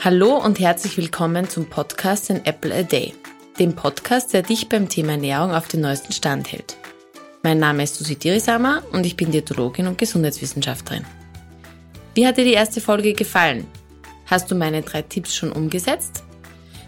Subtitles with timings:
[0.00, 3.14] Hallo und herzlich willkommen zum Podcast An Apple a Day,
[3.58, 6.76] dem Podcast, der dich beim Thema Ernährung auf den neuesten Stand hält.
[7.42, 11.04] Mein Name ist Susi Dirisama und ich bin Diätologin und Gesundheitswissenschaftlerin.
[12.14, 13.66] Wie hat dir die erste Folge gefallen?
[14.26, 16.22] Hast du meine drei Tipps schon umgesetzt?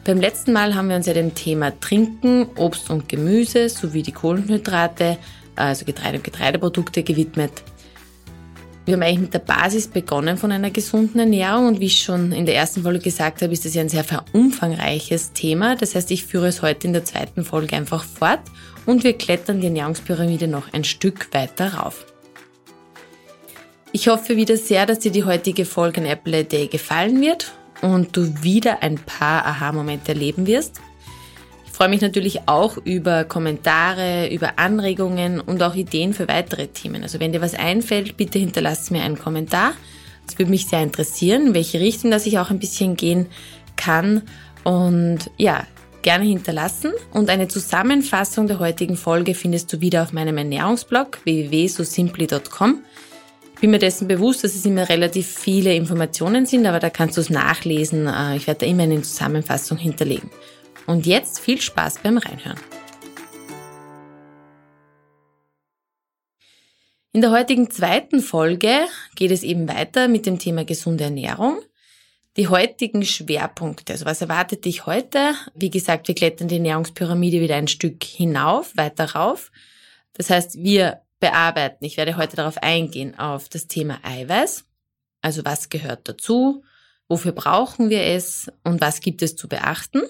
[0.04, 4.12] Beim letzten Mal haben wir uns ja dem Thema Trinken, Obst und Gemüse sowie die
[4.12, 5.18] Kohlenhydrate,
[5.56, 7.64] also Getreide und Getreideprodukte gewidmet.
[8.86, 12.32] Wir haben eigentlich mit der Basis begonnen von einer gesunden Ernährung und wie ich schon
[12.32, 15.76] in der ersten Folge gesagt habe, ist das ja ein sehr umfangreiches Thema.
[15.76, 18.40] Das heißt, ich führe es heute in der zweiten Folge einfach fort
[18.86, 22.06] und wir klettern die Ernährungspyramide noch ein Stück weiter rauf.
[23.92, 27.52] Ich hoffe wieder sehr, dass dir die heutige Folge in Apple Day gefallen wird
[27.82, 30.80] und du wieder ein paar Aha-Momente erleben wirst
[31.80, 37.02] freue mich natürlich auch über Kommentare, über Anregungen und auch Ideen für weitere Themen.
[37.02, 39.72] Also wenn dir was einfällt, bitte hinterlass mir einen Kommentar.
[40.28, 43.28] Es würde mich sehr interessieren, in welche Richtung das ich auch ein bisschen gehen
[43.76, 44.24] kann.
[44.62, 45.66] Und ja,
[46.02, 46.92] gerne hinterlassen.
[47.14, 52.80] Und eine Zusammenfassung der heutigen Folge findest du wieder auf meinem Ernährungsblog www.sosimply.com.
[53.54, 57.16] Ich bin mir dessen bewusst, dass es immer relativ viele Informationen sind, aber da kannst
[57.16, 58.06] du es nachlesen.
[58.06, 60.30] Äh, ich werde da immer eine Zusammenfassung hinterlegen.
[60.86, 62.60] Und jetzt viel Spaß beim Reinhören.
[67.12, 68.86] In der heutigen zweiten Folge
[69.16, 71.60] geht es eben weiter mit dem Thema gesunde Ernährung.
[72.36, 75.34] Die heutigen Schwerpunkte, also was erwartet dich heute?
[75.54, 79.50] Wie gesagt, wir klettern die Ernährungspyramide wieder ein Stück hinauf, weiter rauf.
[80.12, 84.64] Das heißt, wir bearbeiten, ich werde heute darauf eingehen, auf das Thema Eiweiß.
[85.20, 86.62] Also was gehört dazu?
[87.08, 88.52] Wofür brauchen wir es?
[88.62, 90.02] Und was gibt es zu beachten?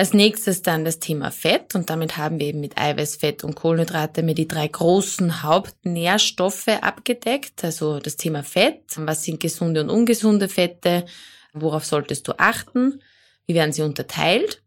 [0.00, 3.56] Als nächstes dann das Thema Fett und damit haben wir eben mit Eiweiß, Fett und
[3.56, 7.64] Kohlenhydrate mir die drei großen Hauptnährstoffe abgedeckt.
[7.64, 11.04] Also das Thema Fett, was sind gesunde und ungesunde Fette,
[11.52, 13.02] worauf solltest du achten,
[13.48, 14.62] wie werden sie unterteilt.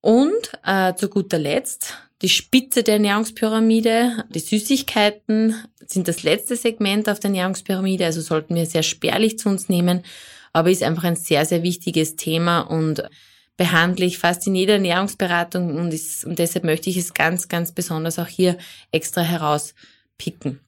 [0.00, 7.08] Und äh, zu guter Letzt die Spitze der Ernährungspyramide, die Süßigkeiten sind das letzte Segment
[7.08, 10.04] auf der Ernährungspyramide, also sollten wir sehr spärlich zu uns nehmen,
[10.52, 13.02] aber ist einfach ein sehr, sehr wichtiges Thema und
[13.56, 17.72] behandle ich fast in jeder Ernährungsberatung und, ist, und deshalb möchte ich es ganz, ganz
[17.72, 18.58] besonders auch hier
[18.90, 20.60] extra herauspicken.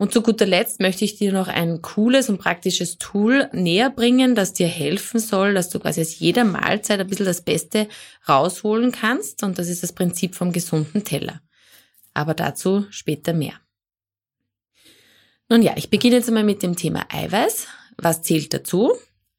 [0.00, 4.36] Und zu guter Letzt möchte ich dir noch ein cooles und praktisches Tool näher bringen,
[4.36, 7.88] das dir helfen soll, dass du quasi aus jeder Mahlzeit ein bisschen das Beste
[8.28, 9.42] rausholen kannst.
[9.42, 11.40] Und das ist das Prinzip vom gesunden Teller.
[12.14, 13.54] Aber dazu später mehr.
[15.48, 17.66] Nun ja, ich beginne jetzt einmal mit dem Thema Eiweiß.
[17.96, 18.92] Was zählt dazu?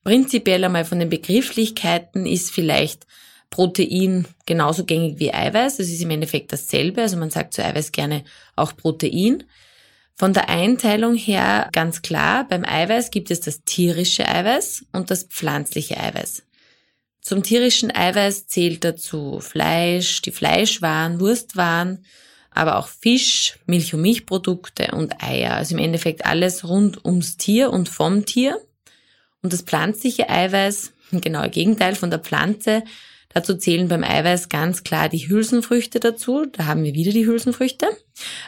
[0.03, 3.05] Prinzipiell einmal von den Begrifflichkeiten ist vielleicht
[3.49, 5.77] Protein genauso gängig wie Eiweiß.
[5.77, 7.01] Das ist im Endeffekt dasselbe.
[7.01, 8.23] Also man sagt zu Eiweiß gerne
[8.55, 9.43] auch Protein.
[10.15, 15.23] Von der Einteilung her ganz klar, beim Eiweiß gibt es das tierische Eiweiß und das
[15.23, 16.43] pflanzliche Eiweiß.
[17.21, 22.05] Zum tierischen Eiweiß zählt dazu Fleisch, die Fleischwaren, Wurstwaren,
[22.51, 25.53] aber auch Fisch, Milch- und Milchprodukte und Eier.
[25.53, 28.59] Also im Endeffekt alles rund ums Tier und vom Tier.
[29.41, 32.83] Und das pflanzliche Eiweiß, genau Gegenteil von der Pflanze,
[33.29, 36.45] dazu zählen beim Eiweiß ganz klar die Hülsenfrüchte dazu.
[36.45, 37.87] Da haben wir wieder die Hülsenfrüchte.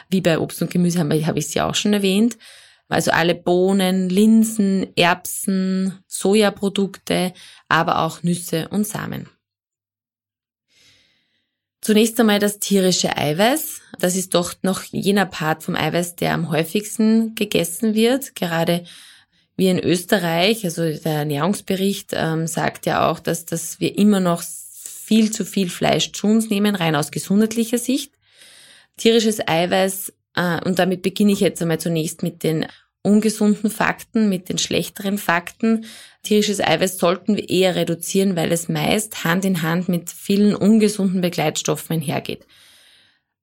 [0.08, 2.36] Wie bei Obst und Gemüse habe, habe ich sie auch schon erwähnt.
[2.88, 7.32] Also alle Bohnen, Linsen, Erbsen, Sojaprodukte,
[7.68, 9.28] aber auch Nüsse und Samen.
[11.80, 13.80] Zunächst einmal das tierische Eiweiß.
[13.98, 18.36] Das ist doch noch jener Part vom Eiweiß, der am häufigsten gegessen wird.
[18.36, 18.84] Gerade
[19.56, 24.42] wie in Österreich, also der Ernährungsbericht ähm, sagt ja auch, dass, dass wir immer noch
[24.42, 28.12] viel zu viel Fleisch zu uns nehmen, rein aus gesundheitlicher Sicht.
[28.96, 32.66] Tierisches Eiweiß, äh, und damit beginne ich jetzt einmal zunächst mit den
[33.02, 35.86] ungesunden Fakten, mit den schlechteren Fakten.
[36.22, 41.20] Tierisches Eiweiß sollten wir eher reduzieren, weil es meist Hand in Hand mit vielen ungesunden
[41.20, 42.46] Begleitstoffen einhergeht.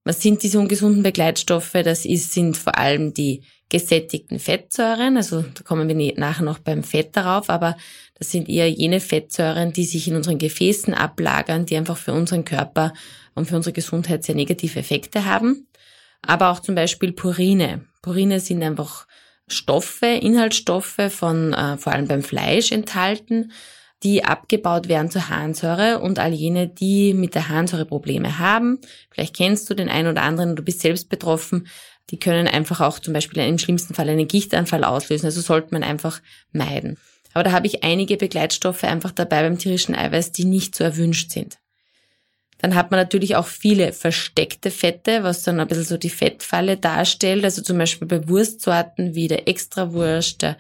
[0.06, 1.74] Was sind diese ungesunden Begleitstoffe?
[1.74, 6.84] Das ist, sind vor allem die gesättigten Fettsäuren, also da kommen wir nachher noch beim
[6.84, 7.77] Fett darauf, aber
[8.16, 12.45] das sind eher jene Fettsäuren, die sich in unseren Gefäßen ablagern, die einfach für unseren
[12.45, 12.94] Körper
[13.36, 15.68] und für unsere Gesundheit sehr negative Effekte haben.
[16.21, 17.86] Aber auch zum Beispiel Purine.
[18.01, 19.07] Purine sind einfach
[19.48, 23.51] Stoffe, Inhaltsstoffe von äh, vor allem beim Fleisch enthalten,
[24.04, 28.80] die abgebaut werden zur Harnsäure und all jene, die mit der Harnsäure Probleme haben.
[29.12, 31.68] Vielleicht kennst du den einen oder anderen, du bist selbst betroffen,
[32.10, 35.28] die können einfach auch zum Beispiel im schlimmsten Fall einen Gichtanfall auslösen.
[35.28, 36.98] Also sollte man einfach meiden.
[37.34, 41.31] Aber da habe ich einige Begleitstoffe einfach dabei beim tierischen Eiweiß, die nicht so erwünscht
[41.31, 41.60] sind.
[42.57, 46.78] Dann hat man natürlich auch viele versteckte Fette, was dann ein bisschen so die Fettfalle
[46.78, 47.45] darstellt.
[47.45, 50.57] Also zum Beispiel bei Wurstsorten wie der Extrawurst, der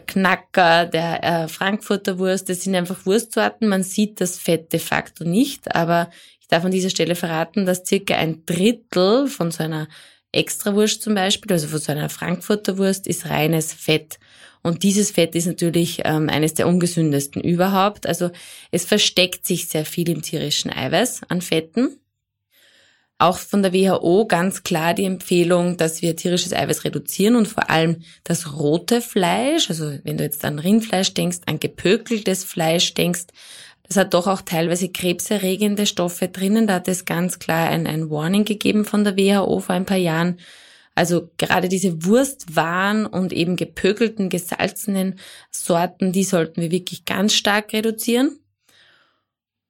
[0.00, 3.68] Knacker, der äh, Frankfurter Wurst, das sind einfach Wurstsorten.
[3.68, 6.10] Man sieht das Fett de facto nicht, aber
[6.40, 9.88] ich darf an dieser Stelle verraten, dass circa ein Drittel von so einer
[10.32, 14.18] Extrawurst zum Beispiel, also von so einer Frankfurter Wurst, ist reines Fett.
[14.62, 18.06] Und dieses Fett ist natürlich ähm, eines der ungesündesten überhaupt.
[18.06, 18.30] Also
[18.70, 21.98] es versteckt sich sehr viel im tierischen Eiweiß an Fetten.
[23.24, 27.70] Auch von der WHO ganz klar die Empfehlung, dass wir tierisches Eiweiß reduzieren und vor
[27.70, 33.28] allem das rote Fleisch, also wenn du jetzt an Rindfleisch denkst, an gepökeltes Fleisch denkst,
[33.88, 36.66] das hat doch auch teilweise krebserregende Stoffe drinnen.
[36.66, 39.96] Da hat es ganz klar ein, ein Warning gegeben von der WHO vor ein paar
[39.96, 40.38] Jahren.
[40.94, 45.18] Also gerade diese Wurstwaren und eben gepökelten, gesalzenen
[45.50, 48.38] Sorten, die sollten wir wirklich ganz stark reduzieren.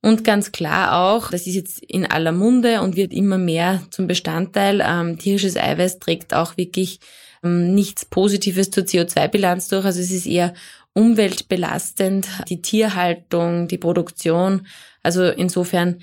[0.05, 4.07] Und ganz klar auch, das ist jetzt in aller Munde und wird immer mehr zum
[4.07, 7.01] Bestandteil, ähm, tierisches Eiweiß trägt auch wirklich
[7.43, 9.87] ähm, nichts Positives zur CO2-Bilanz durch.
[9.87, 10.53] Also es ist eher
[10.93, 14.67] umweltbelastend, die Tierhaltung, die Produktion.
[15.03, 16.03] Also insofern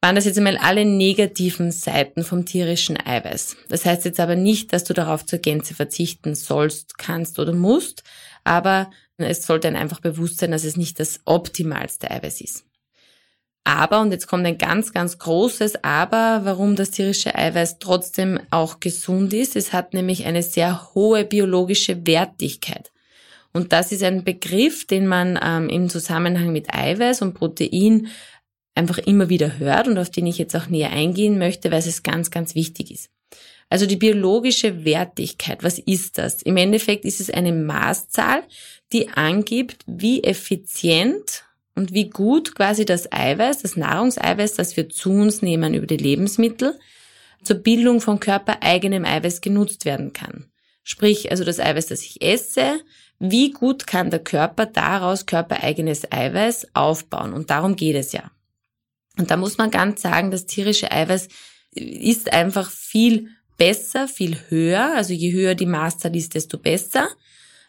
[0.00, 3.56] waren das jetzt einmal alle negativen Seiten vom tierischen Eiweiß.
[3.68, 8.04] Das heißt jetzt aber nicht, dass du darauf zur Gänze verzichten sollst, kannst oder musst,
[8.44, 12.66] aber es sollte einem einfach bewusst sein, dass es nicht das optimalste Eiweiß ist.
[13.64, 18.80] Aber, und jetzt kommt ein ganz, ganz großes Aber, warum das tierische Eiweiß trotzdem auch
[18.80, 19.54] gesund ist.
[19.54, 22.90] Es hat nämlich eine sehr hohe biologische Wertigkeit.
[23.52, 28.08] Und das ist ein Begriff, den man ähm, im Zusammenhang mit Eiweiß und Protein
[28.74, 32.02] einfach immer wieder hört und auf den ich jetzt auch näher eingehen möchte, weil es
[32.02, 33.10] ganz, ganz wichtig ist.
[33.68, 36.42] Also die biologische Wertigkeit, was ist das?
[36.42, 38.42] Im Endeffekt ist es eine Maßzahl,
[38.92, 41.44] die angibt, wie effizient
[41.74, 45.96] und wie gut quasi das Eiweiß, das Nahrungseiweiß, das wir zu uns nehmen über die
[45.96, 46.78] Lebensmittel,
[47.42, 50.50] zur Bildung von körpereigenem Eiweiß genutzt werden kann.
[50.84, 52.80] Sprich, also das Eiweiß, das ich esse,
[53.18, 57.32] wie gut kann der Körper daraus körpereigenes Eiweiß aufbauen?
[57.32, 58.30] Und darum geht es ja.
[59.16, 61.28] Und da muss man ganz sagen, das tierische Eiweiß
[61.70, 64.94] ist einfach viel besser, viel höher.
[64.94, 67.08] Also je höher die Maßzahl ist, desto besser.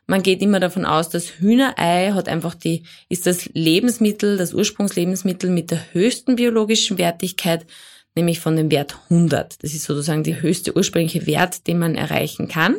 [0.05, 5.49] Man geht immer davon aus, dass Hühnerei hat einfach die, ist das Lebensmittel, das Ursprungslebensmittel
[5.49, 7.65] mit der höchsten biologischen Wertigkeit,
[8.15, 9.63] nämlich von dem Wert 100.
[9.63, 12.75] Das ist sozusagen der höchste ursprüngliche Wert, den man erreichen kann.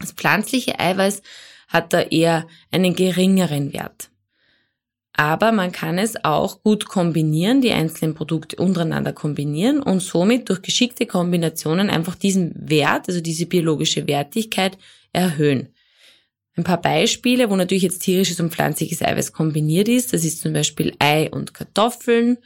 [0.00, 1.22] Das pflanzliche Eiweiß
[1.68, 4.10] hat da eher einen geringeren Wert.
[5.12, 10.62] Aber man kann es auch gut kombinieren, die einzelnen Produkte untereinander kombinieren und somit durch
[10.62, 14.78] geschickte Kombinationen einfach diesen Wert, also diese biologische Wertigkeit
[15.12, 15.68] erhöhen.
[16.60, 20.12] Ein paar Beispiele, wo natürlich jetzt tierisches und pflanzliches Eiweiß kombiniert ist.
[20.12, 22.36] Das ist zum Beispiel Ei und Kartoffeln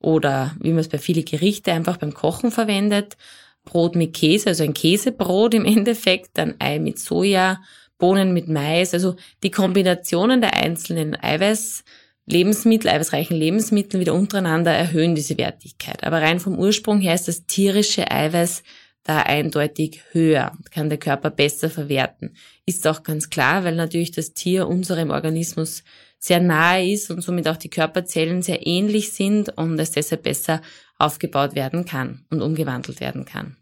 [0.00, 3.16] oder wie man es bei vielen Gerichte einfach beim Kochen verwendet.
[3.64, 7.62] Brot mit Käse, also ein Käsebrot im Endeffekt, dann Ei mit Soja,
[7.96, 8.92] Bohnen mit Mais.
[8.92, 11.84] Also die Kombinationen der einzelnen Eiweiß
[12.26, 16.04] Lebensmittel, eiweißreichen Lebensmitteln wieder untereinander erhöhen diese Wertigkeit.
[16.04, 18.62] Aber rein vom Ursprung her ist das tierische Eiweiß
[19.04, 22.36] da eindeutig höher, kann der Körper besser verwerten.
[22.66, 25.84] Ist auch ganz klar, weil natürlich das Tier unserem Organismus
[26.18, 30.62] sehr nahe ist und somit auch die Körperzellen sehr ähnlich sind und es deshalb besser
[30.98, 33.58] aufgebaut werden kann und umgewandelt werden kann.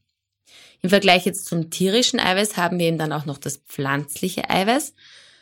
[0.81, 4.95] Im Vergleich jetzt zum tierischen Eiweiß haben wir eben dann auch noch das pflanzliche Eiweiß.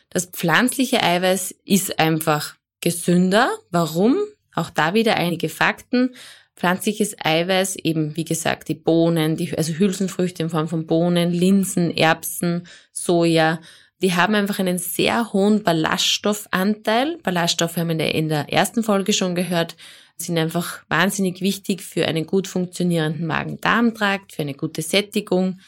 [0.08, 3.50] Das pflanzliche Eiweiß ist einfach gesünder.
[3.70, 4.16] Warum?
[4.54, 6.14] Auch da wieder einige Fakten.
[6.60, 11.96] Pflanzliches Eiweiß, eben wie gesagt, die Bohnen, die, also Hülsenfrüchte in Form von Bohnen, Linsen,
[11.96, 13.60] Erbsen, Soja,
[14.02, 17.16] die haben einfach einen sehr hohen Ballaststoffanteil.
[17.22, 19.74] Ballaststoffe haben wir in der ersten Folge schon gehört,
[20.18, 25.60] sind einfach wahnsinnig wichtig für einen gut funktionierenden Magen-Darm-Trakt, für eine gute Sättigung.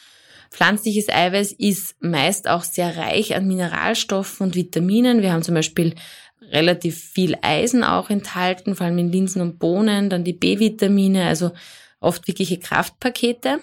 [0.51, 5.23] Pflanzliches Eiweiß ist meist auch sehr reich an Mineralstoffen und Vitaminen.
[5.23, 5.95] Wir haben zum Beispiel
[6.51, 11.51] relativ viel Eisen auch enthalten, vor allem in Linsen und Bohnen, dann die B-Vitamine, also
[11.99, 13.59] oft wirkliche Kraftpakete.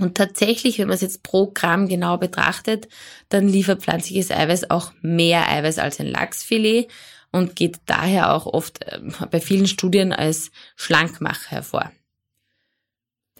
[0.00, 2.88] Und tatsächlich, wenn man es jetzt pro Gramm genau betrachtet,
[3.28, 6.88] dann liefert pflanzliches Eiweiß auch mehr Eiweiß als ein Lachsfilet
[7.32, 8.98] und geht daher auch oft äh,
[9.30, 11.92] bei vielen Studien als Schlankmacher hervor.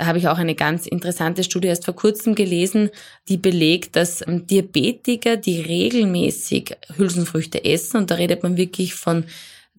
[0.00, 2.88] Da habe ich auch eine ganz interessante Studie erst vor kurzem gelesen,
[3.28, 9.24] die belegt, dass ähm, Diabetiker, die regelmäßig Hülsenfrüchte essen, und da redet man wirklich von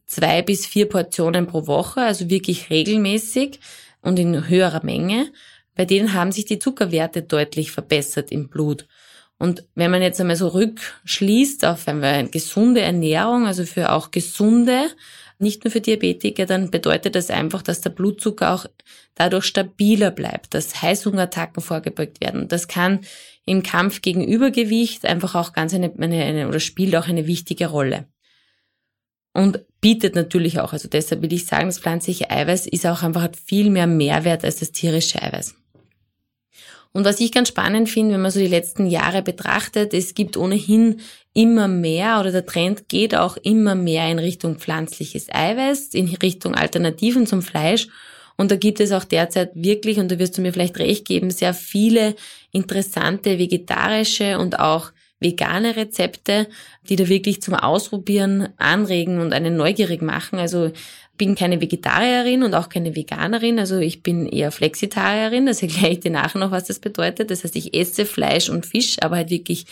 [0.05, 3.59] zwei bis vier Portionen pro Woche, also wirklich regelmäßig
[4.03, 5.31] und in höherer Menge,
[5.73, 8.85] bei denen haben sich die Zuckerwerte deutlich verbessert im Blut.
[9.39, 14.83] Und wenn man jetzt einmal so rückschließt auf eine gesunde Ernährung, also für auch gesunde
[15.41, 18.65] nicht nur für Diabetiker, dann bedeutet das einfach, dass der Blutzucker auch
[19.15, 22.47] dadurch stabiler bleibt, dass Heißhungerattacken vorgebeugt werden.
[22.47, 23.01] Das kann
[23.45, 27.67] im Kampf gegen Übergewicht einfach auch ganz eine, eine, eine oder spielt auch eine wichtige
[27.67, 28.07] Rolle.
[29.33, 33.21] Und bietet natürlich auch, also deshalb will ich sagen, das pflanzliche Eiweiß ist auch einfach
[33.21, 35.55] hat viel mehr Mehrwert als das tierische Eiweiß.
[36.93, 40.35] Und was ich ganz spannend finde, wenn man so die letzten Jahre betrachtet, es gibt
[40.35, 40.99] ohnehin
[41.33, 46.55] immer mehr oder der Trend geht auch immer mehr in Richtung pflanzliches Eiweiß, in Richtung
[46.55, 47.87] Alternativen zum Fleisch.
[48.35, 51.31] Und da gibt es auch derzeit wirklich, und da wirst du mir vielleicht recht geben,
[51.31, 52.15] sehr viele
[52.51, 56.47] interessante vegetarische und auch vegane Rezepte,
[56.89, 60.39] die da wirklich zum Ausprobieren anregen und einen neugierig machen.
[60.39, 60.71] Also
[61.21, 65.99] bin keine Vegetarierin und auch keine Veganerin, also ich bin eher Flexitarierin, das erkläre ich
[65.99, 67.29] dir nachher noch, was das bedeutet.
[67.29, 69.67] Das heißt, ich esse Fleisch und Fisch, aber halt wirklich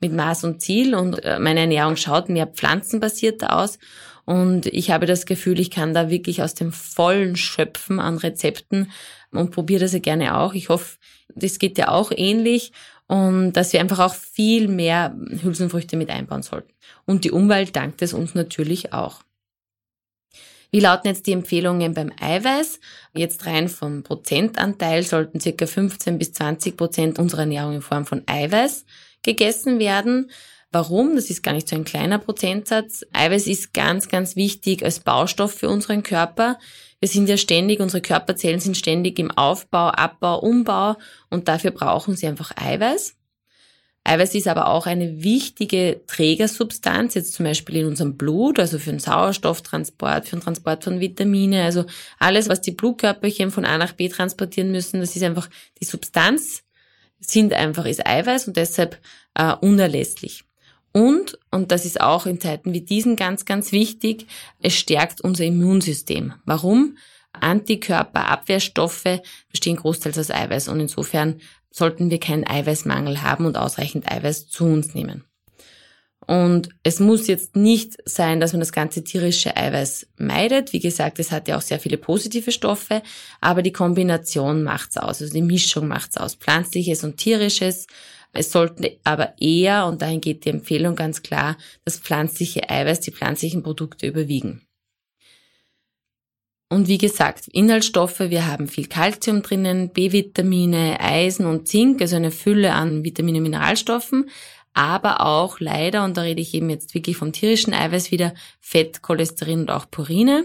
[0.00, 3.78] mit Maß und Ziel und äh, meine Ernährung schaut mehr pflanzenbasierter aus.
[4.26, 8.92] Und ich habe das Gefühl, ich kann da wirklich aus dem Vollen schöpfen an Rezepten
[9.30, 10.52] und probiere das ja gerne auch.
[10.52, 10.98] Ich hoffe,
[11.34, 12.72] das geht ja auch ähnlich
[13.06, 16.74] und dass wir einfach auch viel mehr Hülsenfrüchte mit einbauen sollten.
[17.06, 19.22] Und die Umwelt dankt es uns natürlich auch.
[20.70, 22.78] Wie lauten jetzt die Empfehlungen beim Eiweiß?
[23.14, 28.22] Jetzt rein vom Prozentanteil sollten circa 15 bis 20 Prozent unserer Ernährung in Form von
[28.26, 28.84] Eiweiß
[29.22, 30.30] gegessen werden.
[30.72, 31.16] Warum?
[31.16, 33.04] Das ist gar nicht so ein kleiner Prozentsatz.
[33.12, 36.58] Eiweiß ist ganz, ganz wichtig als Baustoff für unseren Körper.
[37.00, 40.96] Wir sind ja ständig, unsere Körperzellen sind ständig im Aufbau, Abbau, Umbau
[41.30, 43.16] und dafür brauchen sie einfach Eiweiß.
[44.04, 48.90] Eiweiß ist aber auch eine wichtige Trägersubstanz, jetzt zum Beispiel in unserem Blut, also für
[48.90, 51.84] den Sauerstofftransport, für den Transport von Vitamine, also
[52.18, 55.48] alles, was die Blutkörperchen von A nach B transportieren müssen, das ist einfach
[55.80, 56.62] die Substanz,
[57.18, 58.98] sind einfach, ist Eiweiß und deshalb
[59.34, 60.44] äh, unerlässlich.
[60.92, 64.26] Und, und das ist auch in Zeiten wie diesen ganz, ganz wichtig,
[64.60, 66.34] es stärkt unser Immunsystem.
[66.44, 66.96] Warum?
[67.32, 69.20] Antikörper, Abwehrstoffe
[69.52, 71.40] bestehen großteils aus Eiweiß und insofern
[71.70, 75.24] sollten wir keinen Eiweißmangel haben und ausreichend Eiweiß zu uns nehmen.
[76.26, 80.72] Und es muss jetzt nicht sein, dass man das ganze tierische Eiweiß meidet.
[80.72, 83.02] Wie gesagt, es hat ja auch sehr viele positive Stoffe,
[83.40, 87.86] aber die Kombination macht's aus, also die Mischung macht's aus, pflanzliches und tierisches.
[88.32, 93.10] Es sollten aber eher, und dahin geht die Empfehlung ganz klar, das pflanzliche Eiweiß, die
[93.10, 94.62] pflanzlichen Produkte überwiegen.
[96.72, 102.30] Und wie gesagt, Inhaltsstoffe, wir haben viel Kalzium drinnen, B-Vitamine, Eisen und Zink, also eine
[102.30, 104.30] Fülle an Vitamine und Mineralstoffen,
[104.72, 109.02] aber auch leider, und da rede ich eben jetzt wirklich vom tierischen Eiweiß wieder, Fett,
[109.02, 110.44] Cholesterin und auch Purine.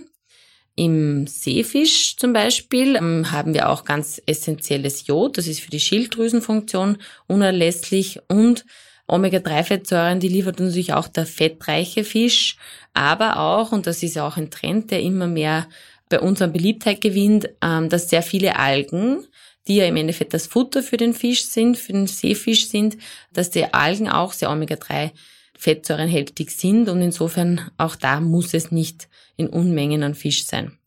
[0.75, 5.79] Im Seefisch zum Beispiel ähm, haben wir auch ganz essentielles Jod, das ist für die
[5.79, 8.65] Schilddrüsenfunktion unerlässlich und
[9.08, 12.58] Omega-3-Fettsäuren, die liefert natürlich auch der fettreiche Fisch,
[12.96, 15.67] aber auch, und das ist auch ein Trend, der immer mehr
[16.09, 19.25] bei uns an Beliebtheit gewinnt, ähm, dass sehr viele Algen,
[19.67, 22.97] die ja im Endeffekt das Futter für den Fisch sind, für den Seefisch sind,
[23.33, 25.12] dass die Algen auch sehr Omega-3
[25.57, 29.07] fettsäurenhältig sind und insofern auch da muss es nicht
[29.38, 30.77] in Unmengen an Fisch sein.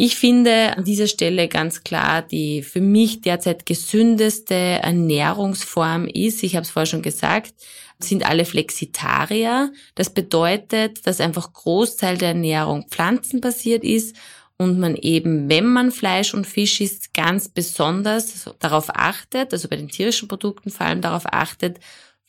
[0.00, 6.54] Ich finde an dieser Stelle ganz klar, die für mich derzeit gesündeste Ernährungsform ist, ich
[6.54, 7.52] habe es vorher schon gesagt,
[7.98, 9.72] sind alle Flexitarier.
[9.96, 14.14] Das bedeutet, dass einfach Großteil der Ernährung pflanzenbasiert ist
[14.56, 19.74] und man eben, wenn man Fleisch und Fisch isst, ganz besonders darauf achtet, also bei
[19.74, 21.80] den tierischen Produkten vor allem darauf achtet,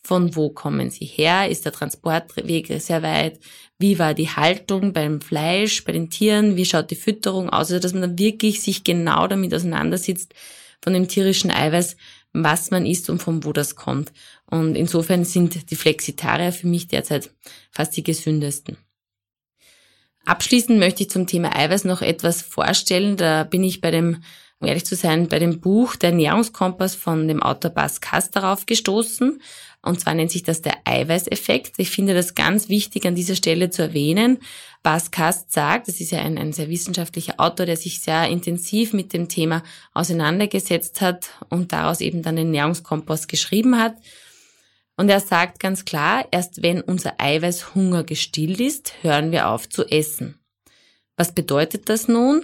[0.02, 1.50] von wo kommen sie her?
[1.50, 3.40] Ist der Transportweg sehr weit?
[3.80, 6.58] Wie war die Haltung beim Fleisch, bei den Tieren?
[6.58, 7.72] Wie schaut die Fütterung aus?
[7.72, 10.34] Also, dass man dann wirklich sich genau damit auseinandersetzt,
[10.82, 11.96] von dem tierischen Eiweiß,
[12.34, 14.12] was man isst und von wo das kommt.
[14.46, 17.32] Und insofern sind die Flexitarier für mich derzeit
[17.72, 18.78] fast die gesündesten.
[20.26, 23.18] Abschließend möchte ich zum Thema Eiweiß noch etwas vorstellen.
[23.18, 24.22] Da bin ich bei dem,
[24.60, 28.66] um ehrlich zu sein, bei dem Buch Der Ernährungskompass von dem Autor Bas Kass darauf
[28.66, 29.42] gestoßen.
[29.82, 31.76] Und zwar nennt sich das der Eiweißeffekt.
[31.78, 34.40] Ich finde das ganz wichtig an dieser Stelle zu erwähnen.
[34.84, 38.92] Bas Kast sagt, das ist ja ein, ein sehr wissenschaftlicher Autor, der sich sehr intensiv
[38.92, 43.96] mit dem Thema auseinandergesetzt hat und daraus eben dann den Ernährungskompass geschrieben hat.
[44.98, 49.86] Und er sagt ganz klar, erst wenn unser Eiweißhunger gestillt ist, hören wir auf zu
[49.86, 50.40] essen.
[51.16, 52.44] Was bedeutet das nun?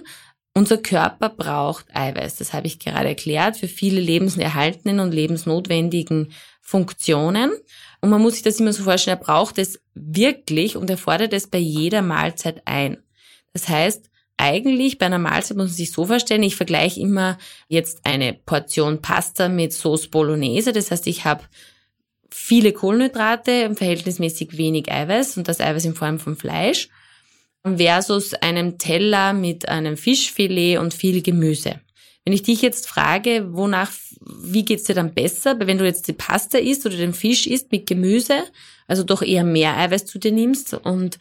[0.54, 6.32] Unser Körper braucht Eiweiß, das habe ich gerade erklärt, für viele lebenserhaltenden und lebensnotwendigen
[6.66, 7.52] Funktionen.
[8.00, 11.32] Und man muss sich das immer so vorstellen, er braucht es wirklich und er fordert
[11.32, 12.98] es bei jeder Mahlzeit ein.
[13.52, 18.04] Das heißt, eigentlich bei einer Mahlzeit muss man sich so vorstellen, ich vergleiche immer jetzt
[18.04, 20.72] eine Portion Pasta mit Sauce Bolognese.
[20.72, 21.44] Das heißt, ich habe
[22.30, 26.88] viele Kohlenhydrate, verhältnismäßig wenig Eiweiß und das Eiweiß in Form von Fleisch.
[27.62, 31.80] versus einem Teller mit einem Fischfilet und viel Gemüse.
[32.26, 36.12] Wenn ich dich jetzt frage, wonach, wie geht's dir dann besser, wenn du jetzt die
[36.12, 38.42] Pasta isst oder den Fisch isst mit Gemüse,
[38.88, 41.18] also doch eher mehr Eiweiß zu dir nimmst und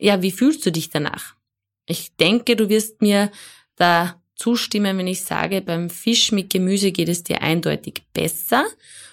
[0.00, 1.36] ja, wie fühlst du dich danach?
[1.86, 3.30] Ich denke, du wirst mir
[3.76, 8.64] da zustimmen, wenn ich sage, beim Fisch mit Gemüse geht es dir eindeutig besser.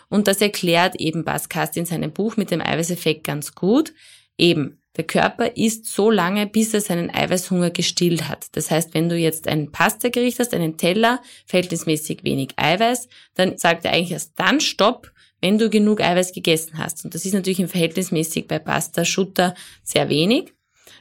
[0.10, 3.94] Und das erklärt eben Baskast in seinem Buch mit dem Eiweißeffekt ganz gut.
[4.38, 8.48] Eben, der Körper isst so lange, bis er seinen Eiweißhunger gestillt hat.
[8.54, 13.86] Das heißt, wenn du jetzt ein Pasta-Gericht hast, einen Teller, verhältnismäßig wenig Eiweiß, dann sagt
[13.86, 17.06] er eigentlich erst dann Stopp, wenn du genug Eiweiß gegessen hast.
[17.06, 20.54] Und das ist natürlich im verhältnismäßig bei Pasta, Schutter sehr wenig.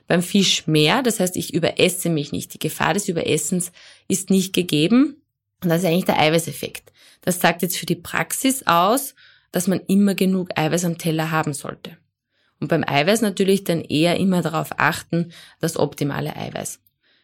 [0.07, 2.53] Beim Fisch mehr, das heißt, ich überesse mich nicht.
[2.53, 3.73] Die Gefahr des Überessens
[4.09, 5.23] ist nicht gegeben.
[5.63, 6.93] Und das ist eigentlich der Eiweißeffekt.
[7.23, 9.15] Das sagt jetzt für die Praxis aus,
[9.53, 11.97] dass man immer genug Eiweiß am Teller haben sollte.
[12.61, 16.81] Und beim Eiweiß natürlich dann eher immer darauf achten, das optimale Eiweiß.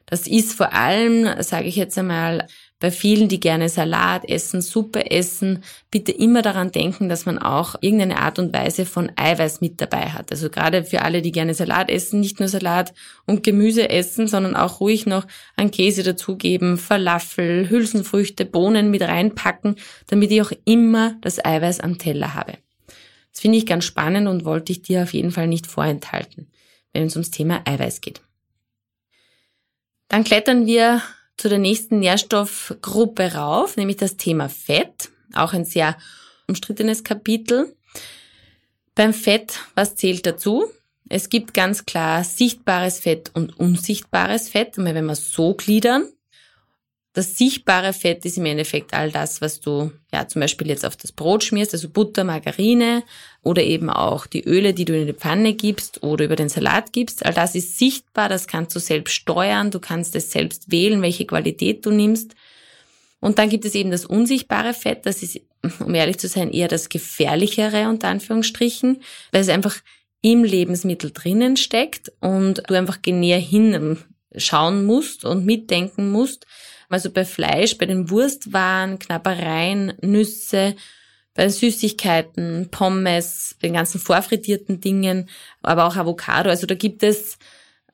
[0.07, 2.47] Das ist vor allem, sage ich jetzt einmal,
[2.81, 7.77] bei vielen, die gerne Salat essen, Suppe essen, bitte immer daran denken, dass man auch
[7.81, 10.33] irgendeine Art und Weise von Eiweiß mit dabei hat.
[10.33, 12.93] Also gerade für alle, die gerne Salat essen, nicht nur Salat
[13.25, 19.77] und Gemüse essen, sondern auch ruhig noch einen Käse dazugeben, Falafel, Hülsenfrüchte, Bohnen mit reinpacken,
[20.09, 22.59] damit ich auch immer das Eiweiß am Teller habe.
[23.33, 26.51] Das finde ich ganz spannend und wollte ich dir auf jeden Fall nicht vorenthalten,
[26.93, 28.21] wenn es ums Thema Eiweiß geht.
[30.09, 31.03] Dann klettern wir
[31.39, 35.11] zu der nächsten Nährstoffgruppe rauf, nämlich das Thema Fett.
[35.33, 35.97] Auch ein sehr
[36.47, 37.75] umstrittenes Kapitel.
[38.95, 40.67] Beim Fett, was zählt dazu?
[41.09, 44.77] Es gibt ganz klar sichtbares Fett und unsichtbares Fett.
[44.77, 46.07] Und wenn wir so gliedern,
[47.15, 50.97] das sichtbare Fett ist im Endeffekt all das, was du ja zum Beispiel jetzt auf
[50.97, 53.03] das Brot schmierst, also Butter, Margarine
[53.43, 56.93] oder eben auch die Öle, die du in die Pfanne gibst oder über den Salat
[56.93, 57.25] gibst.
[57.27, 61.27] All das ist sichtbar, das kannst du selbst steuern, du kannst es selbst wählen, welche
[61.27, 62.35] Qualität du nimmst.
[63.21, 65.39] Und dann gibt es eben das unsichtbare Fett, das ist,
[65.81, 69.03] um ehrlich zu sein, eher das gefährlichere unter Anführungsstrichen,
[69.33, 69.77] weil es einfach
[70.23, 76.47] im Lebensmittel drinnen steckt und du einfach näher hinschauen musst und mitdenken musst,
[76.93, 80.77] also bei Fleisch, bei den Wurstwaren, Knabbereien, Nüsse,
[81.35, 85.29] bei Süßigkeiten, Pommes, den ganzen vorfrittierten Dingen,
[85.63, 86.51] aber auch Avocado.
[86.51, 87.39] Also da gibt es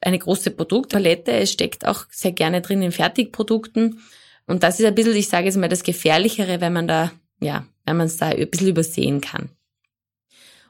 [0.00, 1.32] eine große Produktpalette.
[1.32, 4.00] Es steckt auch sehr gerne drin in Fertigprodukten.
[4.46, 7.66] Und das ist ein bisschen, ich sage jetzt mal, das Gefährlichere, wenn man da, ja,
[7.84, 9.50] wenn man es da ein bisschen übersehen kann.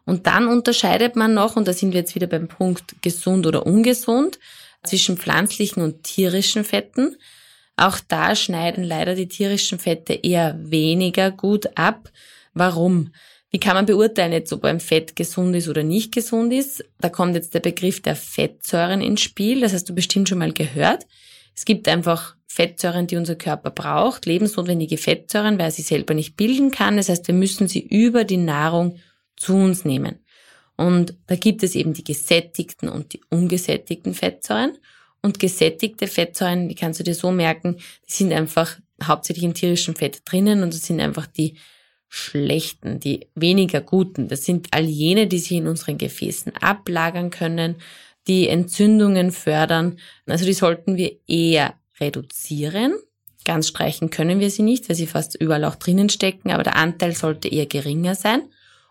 [0.04, 3.66] Und dann unterscheidet man noch, und da sind wir jetzt wieder beim Punkt gesund oder
[3.66, 4.38] ungesund,
[4.82, 7.16] zwischen pflanzlichen und tierischen Fetten.
[7.78, 12.10] Auch da schneiden leider die tierischen Fette eher weniger gut ab.
[12.52, 13.12] Warum?
[13.50, 16.84] Wie kann man beurteilen jetzt, ob ein Fett gesund ist oder nicht gesund ist?
[17.00, 19.60] Da kommt jetzt der Begriff der Fettsäuren ins Spiel.
[19.60, 21.06] Das hast du bestimmt schon mal gehört.
[21.54, 26.36] Es gibt einfach Fettsäuren, die unser Körper braucht, lebensnotwendige Fettsäuren, weil er sie selber nicht
[26.36, 26.96] bilden kann.
[26.96, 28.98] Das heißt, wir müssen sie über die Nahrung
[29.36, 30.18] zu uns nehmen.
[30.76, 34.78] Und da gibt es eben die gesättigten und die ungesättigten Fettsäuren.
[35.22, 37.76] Und gesättigte Fettsäuren, die kannst du dir so merken,
[38.08, 41.54] die sind einfach hauptsächlich im tierischen Fett drinnen und das sind einfach die
[42.08, 44.28] schlechten, die weniger guten.
[44.28, 47.76] Das sind all jene, die sich in unseren Gefäßen ablagern können,
[48.26, 49.98] die Entzündungen fördern.
[50.26, 52.94] Also die sollten wir eher reduzieren.
[53.44, 56.76] Ganz streichen können wir sie nicht, weil sie fast überall auch drinnen stecken, aber der
[56.76, 58.42] Anteil sollte eher geringer sein.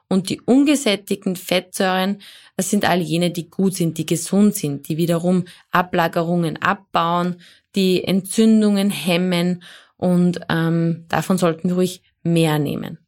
[0.09, 2.21] Und die ungesättigten Fettsäuren,
[2.55, 7.41] das sind all jene, die gut sind, die gesund sind, die wiederum Ablagerungen abbauen,
[7.75, 9.63] die Entzündungen hemmen
[9.97, 12.99] und ähm, davon sollten wir ruhig mehr nehmen.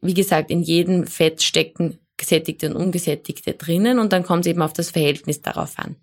[0.00, 4.62] Wie gesagt, in jedem Fett stecken gesättigte und ungesättigte drinnen und dann kommt es eben
[4.62, 5.96] auf das Verhältnis darauf an.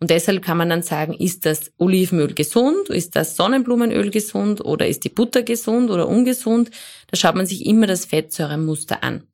[0.00, 4.88] Und deshalb kann man dann sagen, ist das Olivenöl gesund, ist das Sonnenblumenöl gesund oder
[4.88, 6.70] ist die Butter gesund oder ungesund?
[7.10, 9.24] Da schaut man sich immer das Fettsäuremuster an.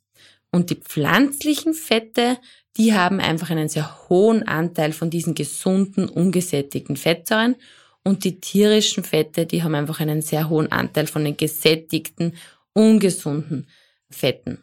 [0.51, 2.39] Und die pflanzlichen Fette,
[2.77, 7.57] die haben einfach einen sehr hohen Anteil von diesen gesunden, ungesättigten Fettsäuren.
[8.05, 12.35] Und die tierischen Fette, die haben einfach einen sehr hohen Anteil von den gesättigten,
[12.73, 13.67] ungesunden
[14.11, 14.63] Fetten.